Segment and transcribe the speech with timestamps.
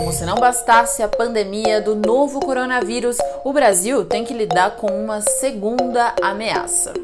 [0.00, 4.86] Como se não bastasse a pandemia do novo coronavírus, o Brasil tem que lidar com
[4.86, 6.94] uma segunda ameaça: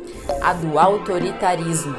[0.41, 1.95] a do autoritarismo.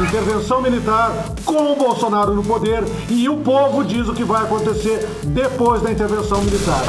[0.00, 1.12] Intervenção militar
[1.44, 5.92] com o Bolsonaro no poder e o povo diz o que vai acontecer depois da
[5.92, 6.80] intervenção militar.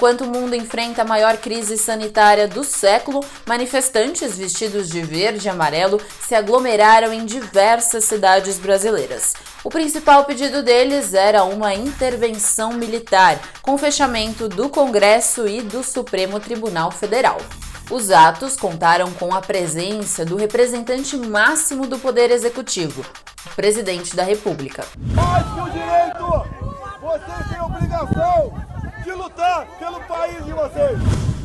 [0.00, 5.50] Enquanto o mundo enfrenta a maior crise sanitária do século, manifestantes vestidos de verde e
[5.50, 9.34] amarelo se aglomeraram em diversas cidades brasileiras.
[9.62, 16.40] O principal pedido deles era uma intervenção militar, com fechamento do Congresso e do Supremo
[16.40, 17.36] Tribunal Federal.
[17.90, 23.04] Os atos contaram com a presença do representante máximo do Poder Executivo,
[23.44, 24.82] o presidente da República.
[25.12, 26.46] Mais que o direito,
[27.02, 28.69] vocês têm obrigação
[29.02, 30.98] de lutar pelo país de vocês.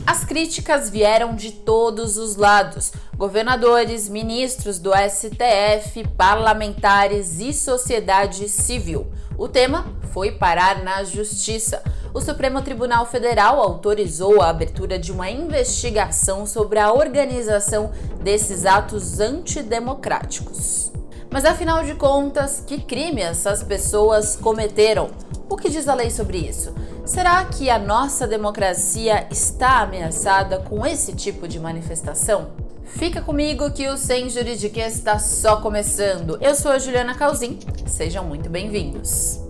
[0.06, 9.08] As críticas vieram de todos os lados: governadores, ministros do STF, parlamentares e sociedade civil.
[9.38, 11.84] O tema foi parar na justiça.
[12.14, 17.92] O Supremo Tribunal Federal autorizou a abertura de uma investigação sobre a organização
[18.22, 20.92] desses atos antidemocráticos.
[21.30, 25.10] Mas afinal de contas, que crime essas pessoas cometeram?
[25.50, 26.74] O que diz a lei sobre isso?
[27.06, 32.48] Será que a nossa democracia está ameaçada com esse tipo de manifestação?
[32.84, 36.36] Fica comigo que o Sem Juridiquês está só começando.
[36.42, 39.45] Eu sou a Juliana Calzin, sejam muito bem-vindos.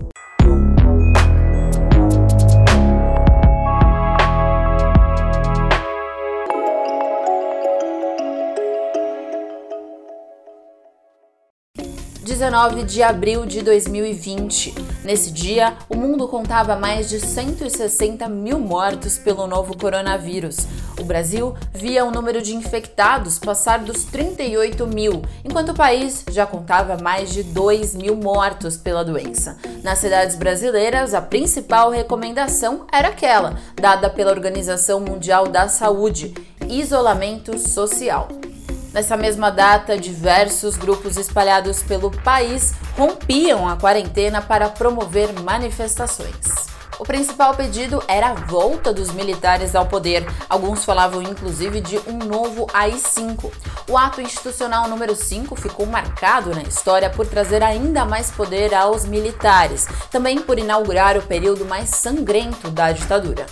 [12.36, 14.74] 19 de abril de 2020.
[15.02, 20.58] Nesse dia, o mundo contava mais de 160 mil mortos pelo novo coronavírus.
[21.00, 26.44] O Brasil via o número de infectados passar dos 38 mil, enquanto o país já
[26.44, 29.56] contava mais de 2 mil mortos pela doença.
[29.82, 36.34] Nas cidades brasileiras, a principal recomendação era aquela, dada pela Organização Mundial da Saúde:
[36.68, 38.28] isolamento social.
[38.96, 46.64] Nessa mesma data, diversos grupos espalhados pelo país rompiam a quarentena para promover manifestações.
[46.98, 50.26] O principal pedido era a volta dos militares ao poder.
[50.48, 53.52] Alguns falavam inclusive de um novo AI-5.
[53.86, 59.04] O ato institucional número 5 ficou marcado na história por trazer ainda mais poder aos
[59.04, 63.44] militares, também por inaugurar o período mais sangrento da ditadura.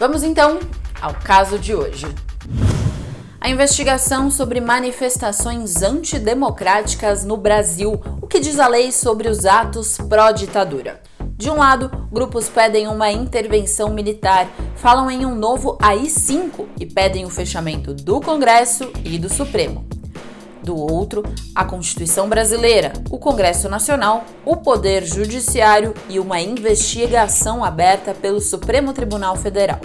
[0.00, 0.58] Vamos então
[1.02, 2.06] ao caso de hoje.
[3.40, 9.96] A investigação sobre manifestações antidemocráticas no Brasil, o que diz a lei sobre os atos
[9.96, 11.00] pró-ditadura.
[11.36, 17.24] De um lado, grupos pedem uma intervenção militar, falam em um novo AI-5 e pedem
[17.24, 19.86] o fechamento do Congresso e do Supremo.
[20.60, 21.22] Do outro,
[21.54, 28.92] a Constituição Brasileira, o Congresso Nacional, o Poder Judiciário e uma investigação aberta pelo Supremo
[28.92, 29.78] Tribunal Federal.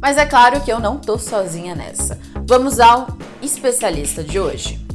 [0.00, 2.18] Mas é claro que eu não tô sozinha nessa.
[2.46, 3.08] Vamos ao
[3.42, 4.86] especialista de hoje.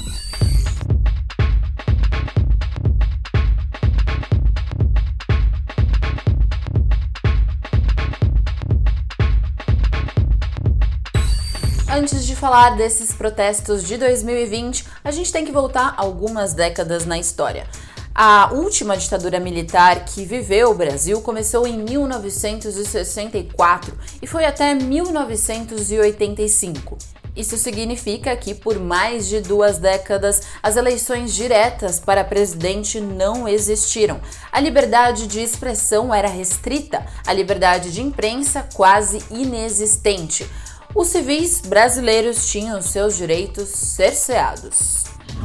[11.91, 17.19] Antes de falar desses protestos de 2020, a gente tem que voltar algumas décadas na
[17.19, 17.67] história.
[18.15, 26.95] A última ditadura militar que viveu o Brasil começou em 1964 e foi até 1985.
[27.35, 34.21] Isso significa que, por mais de duas décadas, as eleições diretas para presidente não existiram.
[34.51, 40.47] A liberdade de expressão era restrita, a liberdade de imprensa quase inexistente.
[40.93, 45.02] Os civis brasileiros tinham seus direitos cerceados.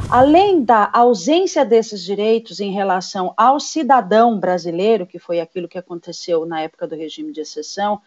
[0.09, 6.47] Além da ausência desses direitos em relação ao cidadão brasileiro, que foi aquilo que aconteceu
[6.47, 8.01] na época do regime de exceção,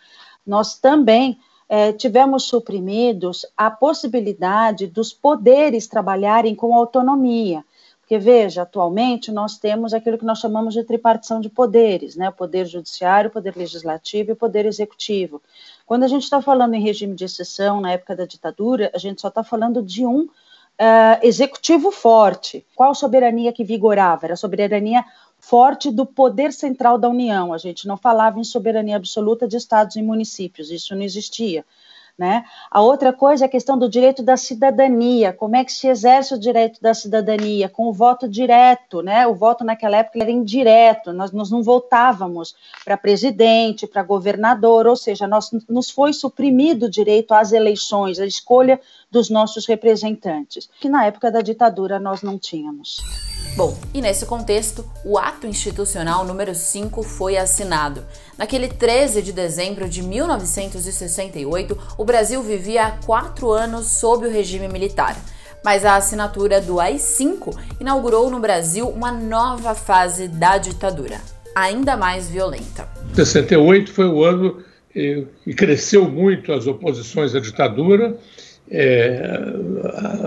[0.44, 1.38] nós também
[1.69, 7.65] é, tivemos suprimidos a possibilidade dos poderes trabalharem com autonomia.
[8.01, 12.28] Porque, veja, atualmente nós temos aquilo que nós chamamos de tripartição de poderes, né?
[12.28, 15.41] O poder judiciário, o poder legislativo e o poder executivo.
[15.86, 19.21] Quando a gente está falando em regime de exceção, na época da ditadura, a gente
[19.21, 20.28] só está falando de um
[20.80, 22.65] uh, executivo forte.
[22.74, 24.27] Qual soberania que vigorava?
[24.27, 25.04] Era a soberania
[25.39, 27.53] forte do poder central da União.
[27.53, 31.65] A gente não falava em soberania absoluta de estados e municípios, isso não existia.
[32.18, 32.44] Né?
[32.70, 36.34] A outra coisa é a questão do direito da cidadania, como é que se exerce
[36.34, 39.26] o direito da cidadania, com o voto direto, né?
[39.26, 42.54] O voto naquela época era indireto, nós, nós não votávamos
[42.84, 48.26] para presidente, para governador, ou seja, nós, nos foi suprimido o direito às eleições, a
[48.26, 48.78] escolha
[49.10, 52.98] dos nossos representantes, que na época da ditadura nós não tínhamos.
[53.54, 58.03] Bom, e nesse contexto, o ato institucional número 5 foi assinado.
[58.38, 64.66] Naquele 13 de dezembro de 1968, o Brasil vivia há quatro anos sob o regime
[64.66, 65.16] militar.
[65.65, 71.21] Mas a assinatura do AI-5 inaugurou no Brasil uma nova fase da ditadura,
[71.54, 72.89] ainda mais violenta.
[73.15, 74.65] 68 foi o ano
[74.97, 78.19] eh, que cresceu muito as oposições à ditadura.
[78.69, 79.39] É,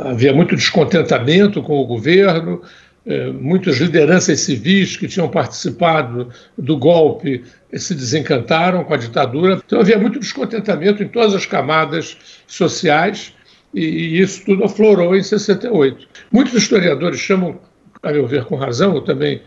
[0.06, 2.62] havia muito descontentamento com o governo,
[3.40, 7.44] muitas lideranças civis que tinham participado do golpe
[7.74, 9.62] se desencantaram com a ditadura.
[9.66, 12.18] Então havia muito descontentamento em todas as camadas
[12.48, 13.34] sociais
[13.74, 16.08] e, isso tudo aflorou em 68.
[16.32, 17.60] Muitos historiadores chamam,
[18.02, 19.42] a meu ver com razão, eu também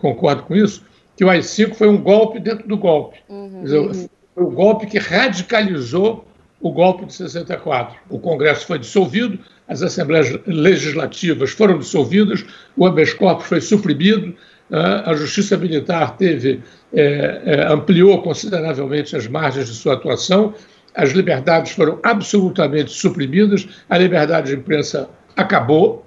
[0.00, 0.84] concordo com isso,
[1.16, 3.18] que o AI-5 foi um golpe dentro do golpe.
[3.28, 3.62] Uhum.
[3.62, 6.24] Dizer, foi um golpe que radicalizou
[6.62, 7.96] o golpe de 64.
[8.08, 9.38] O Congresso foi dissolvido,
[9.68, 12.44] as assembleias legislativas foram dissolvidas,
[12.76, 14.34] o habeas corpus foi suprimido,
[14.70, 16.62] a justiça militar teve
[16.94, 20.54] é, ampliou consideravelmente as margens de sua atuação,
[20.94, 26.06] as liberdades foram absolutamente suprimidas, a liberdade de imprensa acabou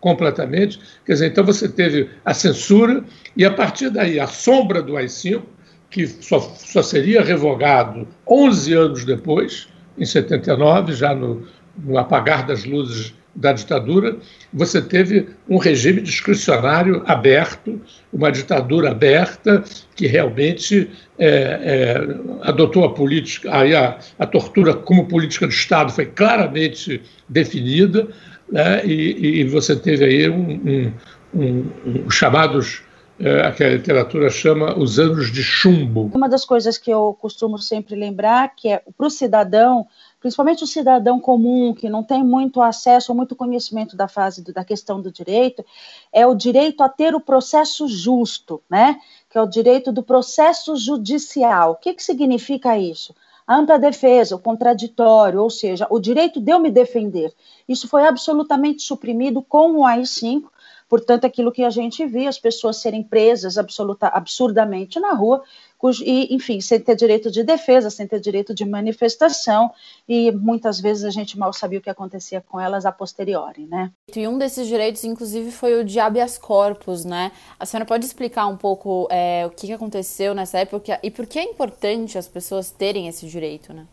[0.00, 0.78] completamente.
[1.04, 3.04] Quer dizer, então você teve a censura
[3.36, 5.42] e a partir daí a sombra do AI-5,
[5.90, 9.68] que só, só seria revogado 11 anos depois,
[9.98, 11.42] em 79, já no,
[11.84, 14.16] no apagar das luzes da ditadura,
[14.52, 17.78] você teve um regime discricionário aberto,
[18.10, 19.62] uma ditadura aberta
[19.94, 25.92] que realmente é, é, adotou a política, aí a, a, tortura como política de Estado
[25.92, 28.08] foi claramente definida,
[28.50, 30.92] né, e, e, você teve aí um, um,
[31.34, 32.85] um, um chamados
[33.18, 36.10] é, que a literatura chama os anos de chumbo.
[36.14, 39.86] Uma das coisas que eu costumo sempre lembrar que é para o cidadão
[40.26, 44.52] principalmente o cidadão comum que não tem muito acesso ou muito conhecimento da fase do,
[44.52, 45.64] da questão do direito,
[46.12, 49.00] é o direito a ter o processo justo, né?
[49.30, 51.72] Que é o direito do processo judicial.
[51.72, 53.14] O que, que significa isso?
[53.46, 57.32] A ampla defesa, o contraditório, ou seja, o direito de eu me defender.
[57.68, 60.46] Isso foi absolutamente suprimido com o AI-5,
[60.88, 65.42] Portanto, aquilo que a gente vê, as pessoas serem presas absoluta, absurdamente na rua,
[65.76, 69.70] cujo, e, enfim, sem ter direito de defesa, sem ter direito de manifestação,
[70.08, 73.90] e muitas vezes a gente mal sabia o que acontecia com elas a posteriori, né?
[74.14, 77.32] E um desses direitos, inclusive, foi o de habeas corpus, né?
[77.58, 81.38] A senhora pode explicar um pouco é, o que aconteceu nessa época e por que
[81.38, 83.86] é importante as pessoas terem esse direito, né?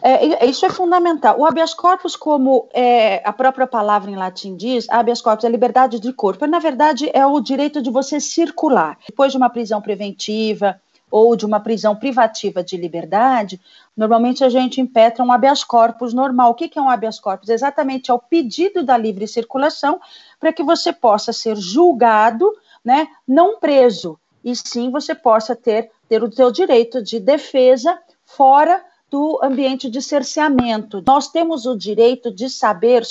[0.00, 1.38] É, isso é fundamental.
[1.40, 5.98] O habeas corpus, como é, a própria palavra em latim diz, habeas corpus é liberdade
[5.98, 6.46] de corpo.
[6.46, 8.96] Na verdade, é o direito de você circular.
[9.08, 10.80] Depois de uma prisão preventiva
[11.10, 13.60] ou de uma prisão privativa de liberdade,
[13.96, 16.50] normalmente a gente impetra um habeas corpus normal.
[16.50, 17.48] O que é um habeas corpus?
[17.48, 20.00] Exatamente é o pedido da livre circulação
[20.38, 22.52] para que você possa ser julgado,
[22.84, 28.82] né, não preso, e sim você possa ter, ter o seu direito de defesa fora
[29.10, 31.02] do ambiente de cerceamento.
[31.06, 33.02] Nós temos o direito de saber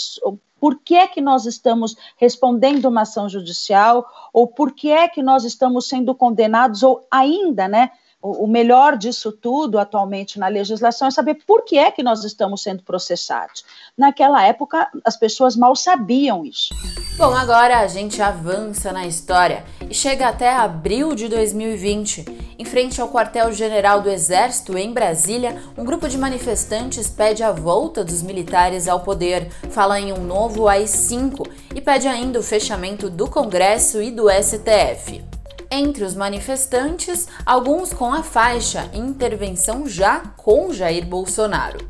[0.59, 5.21] por que é que nós estamos respondendo uma ação judicial ou por que é que
[5.21, 7.91] nós estamos sendo condenados ou ainda, né,
[8.21, 12.63] o melhor disso tudo atualmente na legislação é saber por que é que nós estamos
[12.63, 13.63] sendo processados.
[13.97, 16.73] Naquela época, as pessoas mal sabiam isso.
[17.17, 22.25] Bom, agora a gente avança na história e chega até abril de 2020.
[22.59, 28.03] Em frente ao quartel-general do Exército, em Brasília, um grupo de manifestantes pede a volta
[28.03, 33.27] dos militares ao poder, fala em um novo AI-5 e pede ainda o fechamento do
[33.27, 35.36] Congresso e do STF.
[35.69, 41.85] Entre os manifestantes, alguns com a faixa Intervenção já com Jair Bolsonaro.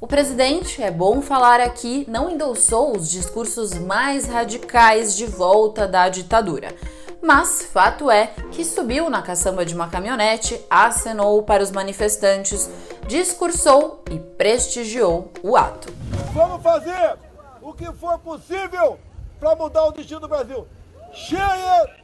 [0.00, 6.08] O presidente, é bom falar aqui, não endossou os discursos mais radicais de volta da
[6.08, 6.74] ditadura.
[7.22, 12.70] Mas fato é que subiu na caçamba de uma caminhonete, acenou para os manifestantes,
[13.06, 15.92] discursou e prestigiou o ato.
[16.32, 17.18] Vamos fazer
[17.60, 18.98] o que for possível
[19.38, 20.66] para mudar o destino do Brasil.
[21.12, 22.00] Cheia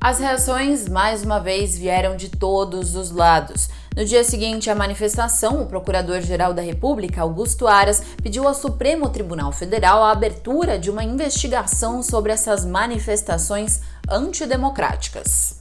[0.00, 3.68] as reações, mais uma vez, vieram de todos os lados.
[3.96, 9.50] No dia seguinte à manifestação, o Procurador-Geral da República, Augusto Aras, pediu ao Supremo Tribunal
[9.50, 15.58] Federal a abertura de uma investigação sobre essas manifestações antidemocráticas.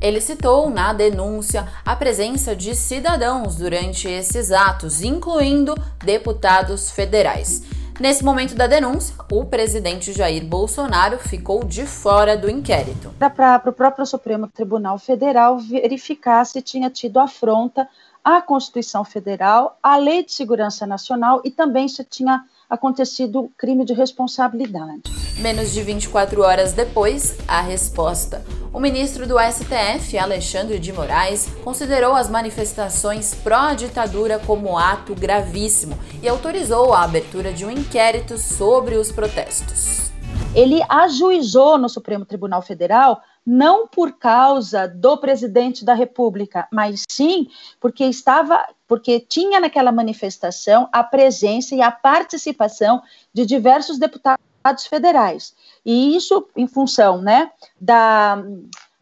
[0.00, 7.64] Ele citou na denúncia a presença de cidadãos durante esses atos, incluindo deputados federais.
[8.00, 13.14] Nesse momento da denúncia, o presidente Jair Bolsonaro ficou de fora do inquérito.
[13.18, 17.86] Para o próprio Supremo Tribunal Federal verificar se tinha tido afronta
[18.24, 23.92] à Constituição Federal, à Lei de Segurança Nacional e também se tinha acontecido crime de
[23.92, 25.02] responsabilidade.
[25.38, 28.44] Menos de 24 horas depois, a resposta.
[28.72, 36.28] O ministro do STF, Alexandre de Moraes, considerou as manifestações pró-ditadura como ato gravíssimo e
[36.28, 40.12] autorizou a abertura de um inquérito sobre os protestos.
[40.54, 47.48] Ele ajuizou no Supremo Tribunal Federal não por causa do presidente da República, mas sim
[47.80, 55.54] porque estava, porque tinha naquela manifestação a presença e a participação de diversos deputados federais.
[55.84, 58.42] E isso em função, né, da,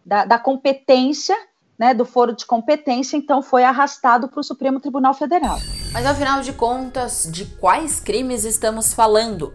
[0.04, 1.37] da, da competência
[1.78, 5.59] né, do foro de competência, então foi arrastado para o Supremo Tribunal Federal.
[5.92, 9.54] Mas afinal de contas, de quais crimes estamos falando?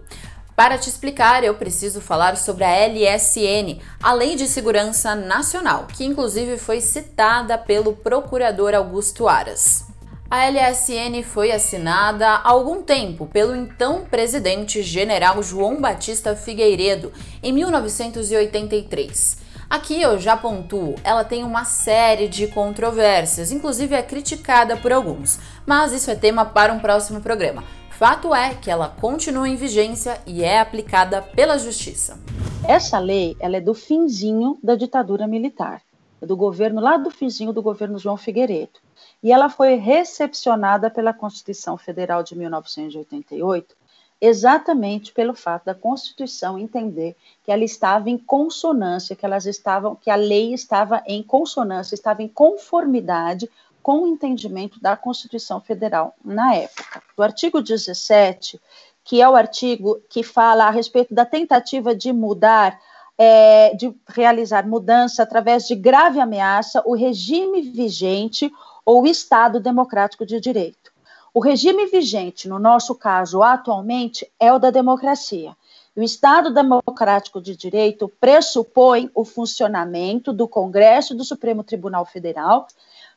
[0.55, 6.05] Para te explicar, eu preciso falar sobre a LSN, a Lei de Segurança Nacional, que
[6.05, 9.87] inclusive foi citada pelo procurador Augusto Aras.
[10.29, 17.51] A LSN foi assinada há algum tempo pelo então presidente general João Batista Figueiredo, em
[17.51, 19.37] 1983.
[19.67, 25.39] Aqui eu já pontuo, ela tem uma série de controvérsias, inclusive é criticada por alguns,
[25.65, 27.63] mas isso é tema para um próximo programa.
[28.03, 32.19] Fato é que ela continua em vigência e é aplicada pela Justiça.
[32.67, 35.81] Essa lei ela é do finzinho da ditadura militar,
[36.21, 38.81] é do governo lá do finzinho do governo João Figueiredo.
[39.23, 43.73] E ela foi recepcionada pela Constituição Federal de 1988,
[44.19, 50.09] exatamente pelo fato da Constituição entender que ela estava em consonância, que elas estavam, que
[50.09, 53.49] a lei estava em consonância, estava em conformidade
[53.83, 57.03] com o entendimento da Constituição Federal na época.
[57.17, 58.59] O artigo 17,
[59.03, 62.79] que é o artigo que fala a respeito da tentativa de mudar,
[63.17, 68.49] é, de realizar mudança através de grave ameaça, o regime vigente
[68.85, 70.91] ou Estado democrático de direito.
[71.33, 75.55] O regime vigente, no nosso caso, atualmente, é o da democracia.
[75.95, 82.67] O Estado democrático de direito pressupõe o funcionamento do Congresso e do Supremo Tribunal Federal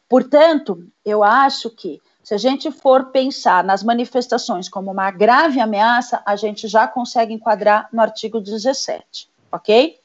[0.08, 6.22] Portanto, eu acho que se a gente for pensar nas manifestações como uma grave ameaça,
[6.26, 9.98] a gente já consegue enquadrar no artigo 17, ok?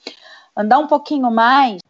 [0.56, 1.82] Andar um pouquinho mais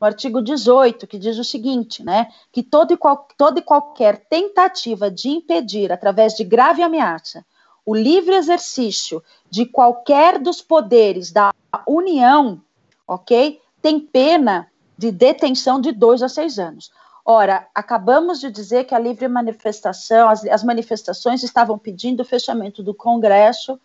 [0.00, 4.26] no artigo 18, que diz o seguinte, né, que todo e, qual, toda e qualquer
[4.28, 7.44] tentativa de impedir, através de grave ameaça,
[7.84, 11.54] o livre exercício de qualquer dos poderes da
[11.86, 12.60] União,
[13.06, 16.90] ok, tem pena de detenção de dois a seis anos.
[17.28, 22.84] Ora, acabamos de dizer que a livre manifestação, as, as manifestações estavam pedindo o fechamento
[22.84, 23.80] do Congresso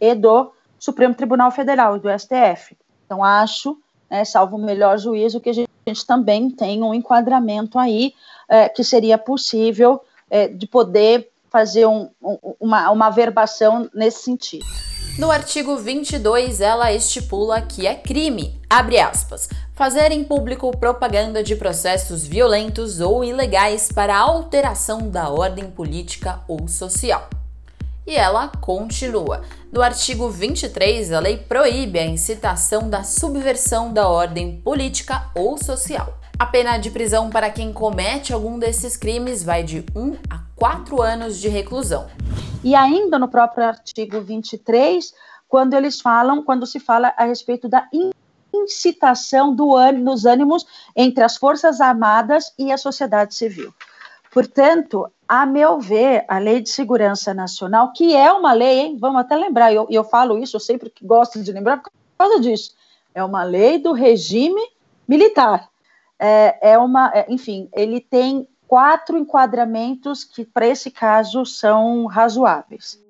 [0.00, 2.76] e do Supremo Tribunal Federal do STF.
[3.06, 3.78] Então, acho,
[4.10, 8.12] né, salvo o melhor juízo, que a gente, a gente também tem um enquadramento aí
[8.48, 14.66] é, que seria possível é, de poder fazer um, um, uma, uma verbação nesse sentido.
[15.16, 19.48] No artigo 22, ela estipula que é crime, abre aspas,
[19.80, 26.68] fazer em público propaganda de processos violentos ou ilegais para alteração da ordem política ou
[26.68, 27.30] social.
[28.06, 29.40] E ela continua.
[29.72, 36.12] No artigo 23, a lei proíbe a incitação da subversão da ordem política ou social.
[36.38, 41.00] A pena de prisão para quem comete algum desses crimes vai de 1 a 4
[41.00, 42.06] anos de reclusão.
[42.62, 45.14] E ainda no próprio artigo 23,
[45.48, 47.88] quando eles falam, quando se fala a respeito da
[48.54, 53.72] incitação do dos ânimos entre as Forças Armadas e a sociedade civil.
[54.32, 59.20] Portanto, a meu ver, a Lei de Segurança Nacional, que é uma lei, hein, vamos
[59.20, 62.74] até lembrar, e eu, eu falo isso, eu sempre gosto de lembrar por causa disso,
[63.14, 64.62] é uma lei do regime
[65.06, 65.68] militar.
[66.18, 73.02] É, é uma, é, enfim, ele tem quatro enquadramentos que, para esse caso, são razoáveis.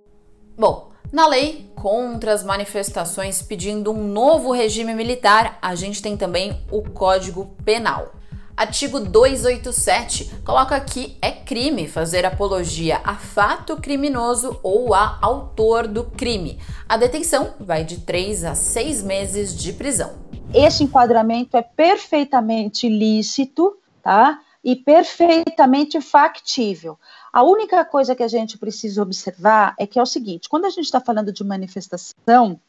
[0.57, 6.61] Bom, na lei contra as manifestações pedindo um novo regime militar, a gente tem também
[6.71, 8.13] o Código Penal.
[8.57, 16.05] Artigo 287 coloca que é crime fazer apologia a fato criminoso ou a autor do
[16.05, 16.61] crime.
[16.89, 20.13] A detenção vai de 3 a 6 meses de prisão.
[20.53, 24.39] Esse enquadramento é perfeitamente lícito, tá?
[24.63, 26.99] e perfeitamente factível.
[27.33, 30.71] A única coisa que a gente precisa observar é que é o seguinte: quando a
[30.71, 32.61] gente está falando de manifestação,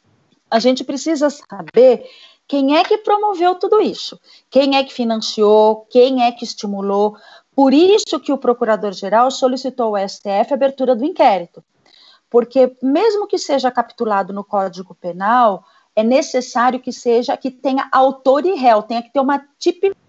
[0.49, 2.05] a gente precisa saber
[2.47, 4.19] quem é que promoveu tudo isso?
[4.49, 5.87] Quem é que financiou?
[5.89, 7.15] Quem é que estimulou?
[7.55, 11.63] Por isso que o procurador-geral solicitou ao STF a abertura do inquérito.
[12.29, 15.63] Porque mesmo que seja capitulado no Código Penal,
[15.95, 20.00] é necessário que seja que tenha autor e réu, tenha que ter uma tipificação.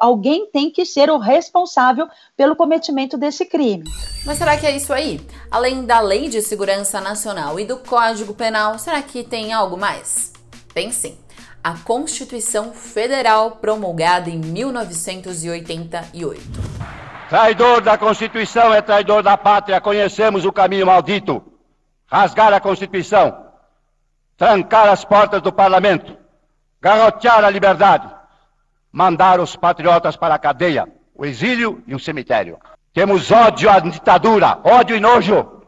[0.00, 3.84] Alguém tem que ser o responsável pelo cometimento desse crime.
[4.26, 5.20] Mas será que é isso aí?
[5.50, 10.32] Além da Lei de Segurança Nacional e do Código Penal, será que tem algo mais?
[10.74, 11.16] Tem sim.
[11.62, 16.40] A Constituição Federal promulgada em 1988.
[17.28, 19.80] Traidor da Constituição é traidor da pátria.
[19.80, 21.42] Conhecemos o caminho maldito.
[22.06, 23.48] Rasgar a Constituição
[24.38, 26.16] trancar as portas do parlamento,
[26.80, 28.08] garrotear a liberdade,
[28.92, 32.58] mandar os patriotas para a cadeia, o exílio e o cemitério.
[32.92, 35.58] Temos ódio à ditadura, ódio e nojo.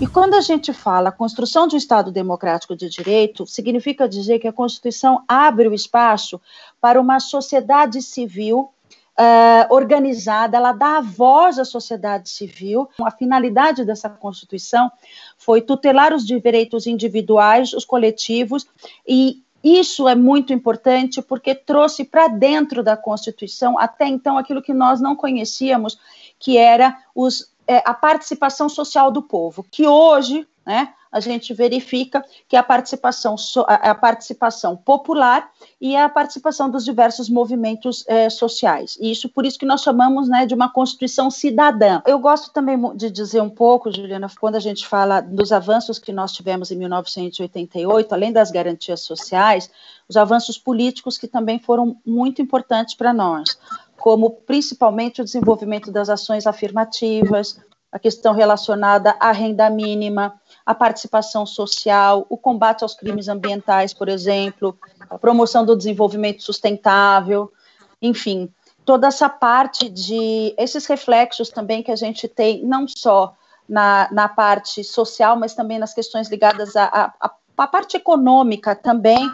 [0.00, 4.48] E quando a gente fala construção de um Estado democrático de direito, significa dizer que
[4.48, 6.40] a Constituição abre o espaço
[6.80, 8.70] para uma sociedade civil
[9.18, 12.88] uh, organizada, ela dá a voz à sociedade civil.
[13.02, 14.90] A finalidade dessa Constituição
[15.38, 18.66] foi tutelar os direitos individuais, os coletivos,
[19.06, 24.74] e isso é muito importante porque trouxe para dentro da Constituição, até então, aquilo que
[24.74, 25.98] nós não conhecíamos,
[26.38, 32.24] que era os, é, a participação social do povo, que hoje, né, a gente verifica
[32.48, 33.36] que a participação,
[33.68, 35.48] a participação popular
[35.80, 38.98] e a participação dos diversos movimentos é, sociais.
[39.00, 42.02] E isso por isso que nós chamamos né, de uma Constituição cidadã.
[42.04, 46.12] Eu gosto também de dizer um pouco, Juliana, quando a gente fala dos avanços que
[46.12, 49.70] nós tivemos em 1988, além das garantias sociais,
[50.08, 53.56] os avanços políticos que também foram muito importantes para nós,
[53.96, 57.56] como principalmente o desenvolvimento das ações afirmativas,
[57.94, 60.34] a questão relacionada à renda mínima,
[60.66, 64.76] a participação social, o combate aos crimes ambientais, por exemplo,
[65.10, 67.52] a promoção do desenvolvimento sustentável,
[68.00, 68.50] enfim,
[68.84, 73.34] toda essa parte de esses reflexos também que a gente tem, não só
[73.68, 79.30] na, na parte social, mas também nas questões ligadas à, à, à parte econômica também.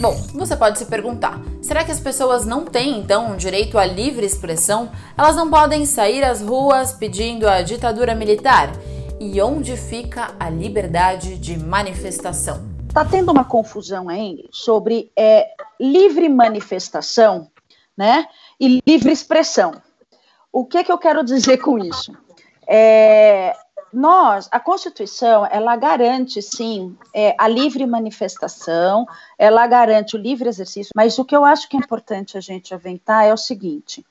[0.00, 4.24] Bom, você pode se perguntar: será que as pessoas não têm então direito à livre
[4.24, 4.90] expressão?
[5.16, 8.70] Elas não podem sair às ruas pedindo a ditadura militar?
[9.20, 12.68] E onde fica a liberdade de manifestação?
[12.86, 15.50] Está tendo uma confusão aí sobre é,
[15.80, 17.50] livre manifestação
[17.96, 18.26] né,
[18.58, 19.82] e livre expressão.
[20.52, 22.12] O que, que eu quero dizer com isso?
[22.66, 23.56] É,
[23.92, 29.06] nós, a Constituição, ela garante, sim, é, a livre manifestação,
[29.38, 32.72] ela garante o livre exercício, mas o que eu acho que é importante a gente
[32.72, 34.04] aventar é o seguinte: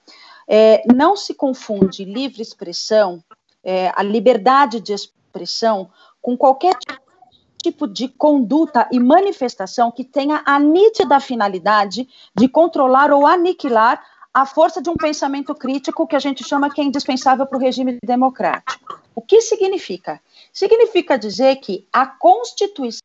[0.48, 3.24] é, não se confunde livre expressão
[3.68, 5.90] é, a liberdade de expressão
[6.22, 6.74] com qualquer
[7.62, 14.02] tipo de conduta e manifestação que tenha a nítida finalidade de controlar ou aniquilar
[14.34, 17.62] a força de um pensamento crítico que a gente chama que é indispensável para o
[17.62, 19.02] regime democrático.
[19.14, 20.22] O que significa?
[20.54, 23.02] Significa dizer que a Constituição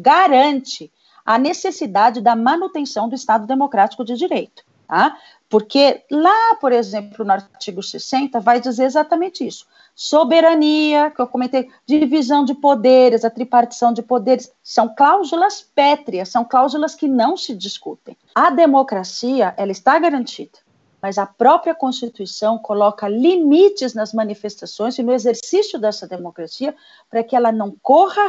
[0.00, 0.92] garante
[1.24, 4.62] a necessidade da manutenção do Estado democrático de direito.
[4.86, 5.16] Tá?
[5.48, 9.66] Porque lá, por exemplo, no artigo 60, vai dizer exatamente isso.
[9.94, 16.44] Soberania, que eu comentei, divisão de poderes, a tripartição de poderes, são cláusulas pétreas, são
[16.44, 18.16] cláusulas que não se discutem.
[18.34, 20.58] A democracia, ela está garantida,
[21.00, 26.74] mas a própria Constituição coloca limites nas manifestações e no exercício dessa democracia
[27.08, 28.28] para que ela não corra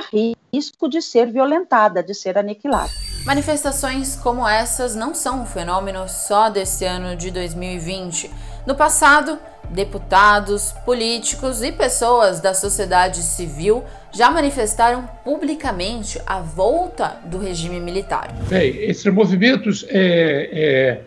[0.53, 3.16] risco de ser violentada, de ser aniquilada.
[3.27, 8.31] Manifestações como essas não são um fenômeno só desse ano de 2020.
[8.65, 9.37] No passado,
[9.69, 18.33] deputados, políticos e pessoas da sociedade civil já manifestaram publicamente a volta do regime militar.
[18.47, 21.01] Bem, esses movimentos é, é,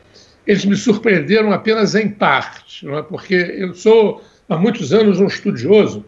[0.47, 3.03] eles me surpreenderam apenas em parte, não é?
[3.03, 6.05] porque eu sou há muitos anos um estudioso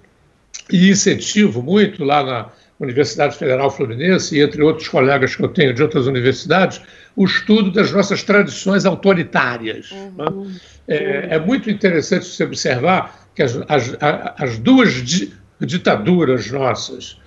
[0.70, 2.50] e incentivo muito lá na
[2.82, 6.80] Universidade Federal Fluminense, e entre outros colegas que eu tenho de outras universidades,
[7.14, 9.90] o estudo das nossas tradições autoritárias.
[9.90, 10.44] Uhum.
[10.46, 10.60] Né?
[10.88, 13.96] É, é, muito interessante você observar que as, as,
[14.36, 17.18] as duas di, ditaduras nossas,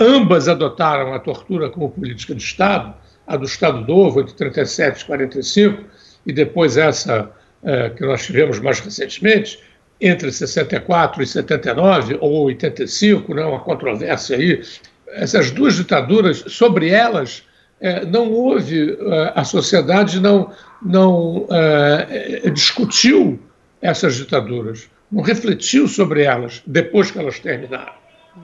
[0.00, 2.94] ambas adotaram a tortura como política de Estado,
[3.26, 5.84] a do Estado Novo, entre 37 e 45,
[6.26, 7.30] e depois essa
[7.62, 9.58] é, que nós tivemos mais recentemente,
[10.00, 14.62] entre 64 e 79, ou 85, né, uma controvérsia aí,
[15.08, 17.42] essas duas ditaduras, sobre elas,
[17.80, 23.38] é, não houve, é, a sociedade não, não é, discutiu
[23.80, 27.92] essas ditaduras, não refletiu sobre elas depois que elas terminaram.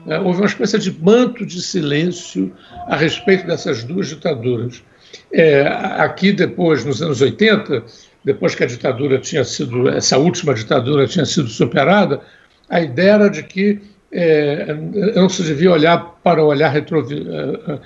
[0.07, 2.53] É, houve uma espécie de manto de silêncio
[2.87, 4.83] a respeito dessas duas ditaduras.
[5.31, 5.61] É,
[5.97, 7.83] aqui depois, nos anos 80,
[8.25, 12.19] depois que a ditadura tinha sido, essa última ditadura tinha sido superada,
[12.67, 13.79] a ideia era de que
[14.11, 14.73] é,
[15.15, 17.27] não se devia olhar para o olhar retrovisor.
[17.27, 17.79] É,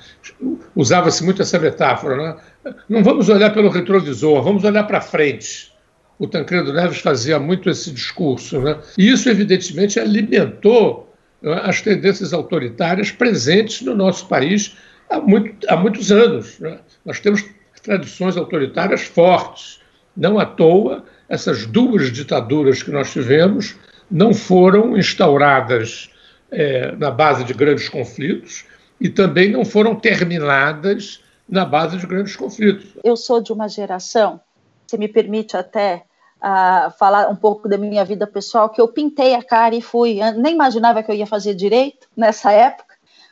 [0.76, 2.74] usava-se muito essa metáfora, né?
[2.88, 5.74] Não vamos olhar pelo retrovisor, vamos olhar para frente.
[6.18, 8.78] O Tancredo Neves fazia muito esse discurso, né?
[8.98, 14.78] E isso, evidentemente, alimentou né, as tendências autoritárias presentes no nosso país
[15.10, 16.60] há, muito, há muitos anos.
[16.60, 16.78] Né?
[17.06, 17.44] Nós temos
[17.82, 19.80] tradições autoritárias fortes.
[20.20, 23.78] Não à toa, essas duas ditaduras que nós tivemos
[24.12, 26.10] não foram instauradas
[26.52, 28.66] é, na base de grandes conflitos
[29.00, 32.98] e também não foram terminadas na base de grandes conflitos.
[33.02, 34.42] Eu sou de uma geração,
[34.86, 36.04] se me permite até
[36.44, 40.20] uh, falar um pouco da minha vida pessoal, que eu pintei a cara e fui,
[40.36, 42.89] nem imaginava que eu ia fazer direito nessa época,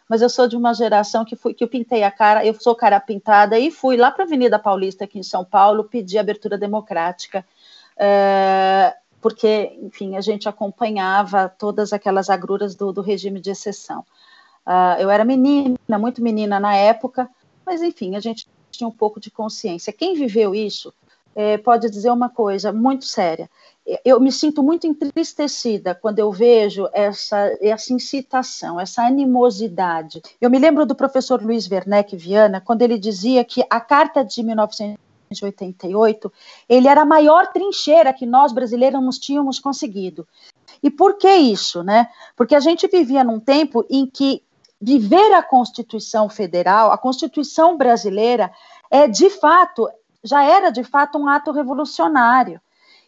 [0.08, 2.76] mas eu sou de uma geração que, fui, que eu pintei a cara, eu sou
[2.76, 6.58] cara pintada e fui lá para a Avenida Paulista, aqui em São Paulo, pedir abertura
[6.58, 7.46] democrática.
[7.98, 14.06] Uh, porque, enfim, a gente acompanhava todas aquelas agruras do, do regime de exceção.
[14.66, 17.30] Uh, eu era menina, muito menina na época,
[17.66, 19.92] mas, enfim, a gente tinha um pouco de consciência.
[19.92, 20.94] Quem viveu isso
[21.38, 23.48] é, pode dizer uma coisa muito séria.
[24.04, 30.20] Eu me sinto muito entristecida quando eu vejo essa, essa incitação, essa animosidade.
[30.42, 34.42] Eu me lembro do professor Luiz Werneck Viana, quando ele dizia que a Carta de
[34.42, 34.98] 1900
[35.30, 36.32] 1988,
[36.70, 40.26] ele era a maior trincheira que nós brasileiros tínhamos conseguido.
[40.82, 42.08] E por que isso, né?
[42.34, 44.42] Porque a gente vivia num tempo em que
[44.80, 48.50] viver a Constituição Federal, a Constituição brasileira,
[48.90, 49.90] é de fato,
[50.28, 52.62] já era de fato um ato revolucionário.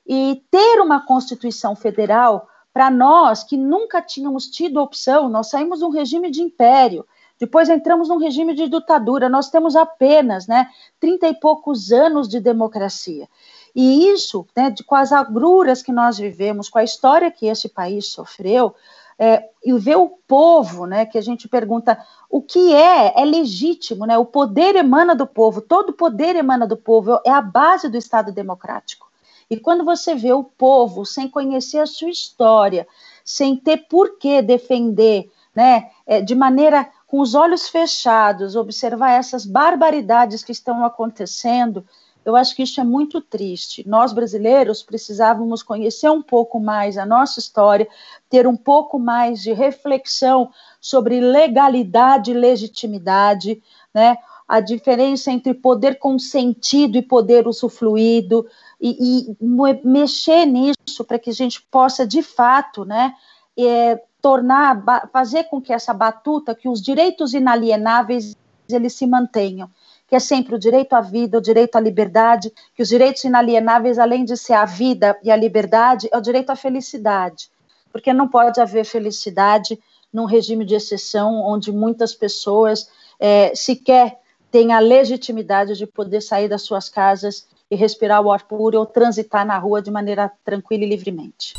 [0.08, 5.86] E ter uma Constituição Federal, para nós que nunca tínhamos tido opção, nós saímos de
[5.86, 7.06] um regime de império,
[7.40, 9.30] depois entramos num regime de ditadura.
[9.30, 13.30] Nós temos apenas né, 30 e poucos anos de democracia.
[13.74, 18.08] E isso, né, com as agruras que nós vivemos, com a história que esse país
[18.08, 18.76] sofreu,
[19.20, 24.06] é, e ver o povo, né, que a gente pergunta o que é, é legítimo,
[24.06, 27.98] né, o poder emana do povo, todo poder emana do povo, é a base do
[27.98, 29.10] Estado democrático.
[29.50, 32.88] E quando você vê o povo sem conhecer a sua história,
[33.26, 39.46] sem ter por que defender, né, é, de maneira com os olhos fechados, observar essas
[39.46, 41.84] barbaridades que estão acontecendo,
[42.30, 43.88] eu acho que isso é muito triste.
[43.88, 47.88] Nós brasileiros precisávamos conhecer um pouco mais a nossa história,
[48.30, 53.62] ter um pouco mais de reflexão sobre legalidade e legitimidade,
[53.94, 54.18] né?
[54.48, 58.48] A diferença entre poder consentido e poder usufruído,
[58.82, 63.14] e, e mexer nisso para que a gente possa, de fato, né,
[63.58, 68.36] é, tornar, fazer com que essa batuta, que os direitos inalienáveis
[68.68, 69.70] eles se mantenham,
[70.10, 74.00] que é sempre o direito à vida, o direito à liberdade, que os direitos inalienáveis,
[74.00, 77.50] além de ser a vida e a liberdade, é o direito à felicidade,
[77.92, 79.80] porque não pode haver felicidade
[80.12, 84.18] num regime de exceção onde muitas pessoas é, sequer
[84.52, 88.88] têm a legitimidade de poder sair das suas casas e respirar o ar puro ou
[88.88, 91.54] transitar na rua de maneira tranquila e livremente.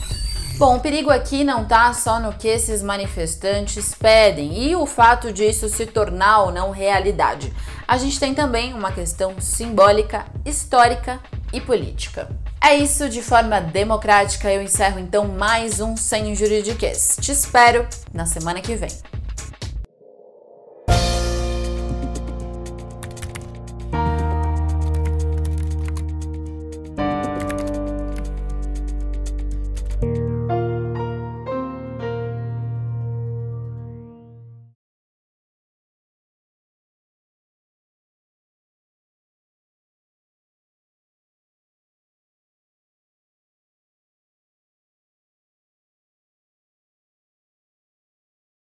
[0.61, 5.33] Bom, o perigo aqui não está só no que esses manifestantes pedem e o fato
[5.33, 7.51] disso se tornar ou não realidade.
[7.89, 11.19] A gente tem também uma questão simbólica, histórica
[11.51, 12.29] e política.
[12.61, 17.17] É isso, de forma democrática, eu encerro então mais um Sem Juridiquês.
[17.19, 18.91] Te espero na semana que vem.